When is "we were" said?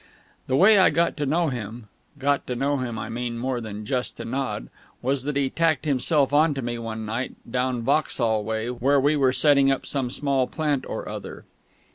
8.99-9.31